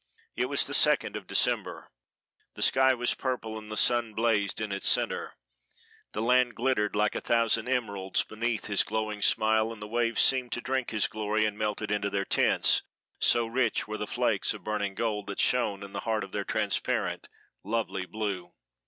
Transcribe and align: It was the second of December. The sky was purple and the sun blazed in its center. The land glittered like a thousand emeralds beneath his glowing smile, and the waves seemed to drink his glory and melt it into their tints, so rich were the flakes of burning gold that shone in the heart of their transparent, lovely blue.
It 0.35 0.45
was 0.45 0.65
the 0.65 0.73
second 0.73 1.15
of 1.15 1.27
December. 1.27 1.91
The 2.55 2.63
sky 2.63 2.95
was 2.95 3.13
purple 3.13 3.55
and 3.55 3.71
the 3.71 3.77
sun 3.77 4.15
blazed 4.15 4.59
in 4.59 4.71
its 4.71 4.87
center. 4.87 5.35
The 6.13 6.23
land 6.23 6.55
glittered 6.55 6.95
like 6.95 7.13
a 7.13 7.21
thousand 7.21 7.69
emeralds 7.69 8.23
beneath 8.23 8.65
his 8.65 8.83
glowing 8.83 9.21
smile, 9.21 9.71
and 9.71 9.79
the 9.79 9.87
waves 9.87 10.19
seemed 10.21 10.53
to 10.53 10.61
drink 10.61 10.89
his 10.89 11.05
glory 11.05 11.45
and 11.45 11.55
melt 11.55 11.83
it 11.83 11.91
into 11.91 12.09
their 12.09 12.25
tints, 12.25 12.81
so 13.19 13.45
rich 13.45 13.87
were 13.87 13.99
the 13.99 14.07
flakes 14.07 14.55
of 14.55 14.63
burning 14.63 14.95
gold 14.95 15.27
that 15.27 15.39
shone 15.39 15.83
in 15.83 15.93
the 15.93 15.99
heart 15.99 16.23
of 16.23 16.31
their 16.31 16.45
transparent, 16.45 17.27
lovely 17.63 18.07
blue. 18.07 18.53